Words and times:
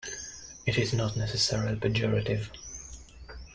It 0.65 0.79
is 0.79 0.93
not 0.93 1.15
necessarily 1.15 1.77
pejorative. 1.79 2.47